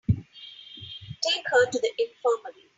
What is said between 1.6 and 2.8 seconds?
to the infirmary.